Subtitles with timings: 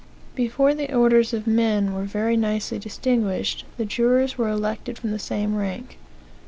[0.33, 5.19] "Before the orders of men were very nicely disinguished, the jurors were elected from the
[5.19, 5.99] same rank.